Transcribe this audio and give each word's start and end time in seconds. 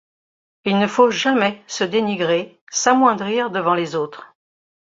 Il 0.65 0.79
ne 0.79 0.87
faut 0.87 1.11
jamais 1.11 1.61
se 1.67 1.83
dénigrer, 1.83 2.59
s'amoindrir 2.71 3.51
devant 3.51 3.75
les 3.75 3.93
autres. 3.93 4.33